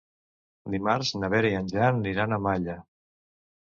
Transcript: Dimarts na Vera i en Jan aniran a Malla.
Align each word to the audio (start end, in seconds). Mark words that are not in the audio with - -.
Dimarts 0.75 1.13
na 1.21 1.31
Vera 1.35 1.53
i 1.53 1.61
en 1.61 1.71
Jan 1.77 2.03
aniran 2.03 2.37
a 2.37 2.45
Malla. 2.51 2.83